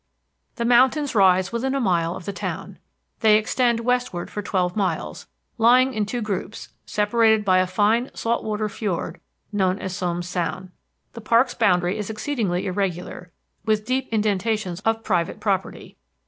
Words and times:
The 0.55 0.65
mountains 0.65 1.13
rise 1.13 1.51
within 1.51 1.75
a 1.75 1.79
mile 1.79 2.15
of 2.15 2.25
the 2.25 2.33
town. 2.33 2.79
They 3.19 3.37
extend 3.37 3.81
westward 3.81 4.31
for 4.31 4.41
twelve 4.41 4.75
miles, 4.75 5.27
lying 5.59 5.93
in 5.93 6.07
two 6.07 6.23
groups, 6.23 6.69
separated 6.87 7.45
by 7.45 7.59
a 7.59 7.67
fine 7.67 8.09
salt 8.15 8.43
water 8.43 8.67
fiord 8.67 9.19
known 9.51 9.77
as 9.77 9.95
Somes 9.95 10.27
Sound. 10.27 10.71
The 11.13 11.21
park's 11.21 11.53
boundary 11.53 11.99
is 11.99 12.09
exceedingly 12.09 12.65
irregular, 12.65 13.31
with 13.63 13.85
deep 13.85 14.09
indentations 14.11 14.79
of 14.79 15.03
private 15.03 15.39
property. 15.39 15.97